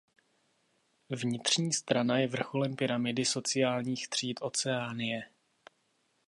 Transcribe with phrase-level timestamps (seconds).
[1.09, 5.29] Vnitřní strana je vrcholem pyramidy sociálních tříd Oceánie.